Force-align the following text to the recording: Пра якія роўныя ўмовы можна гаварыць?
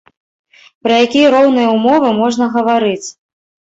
Пра 0.87 0.93
якія 1.09 1.27
роўныя 1.35 1.69
ўмовы 1.75 2.09
можна 2.21 2.43
гаварыць? 2.59 3.07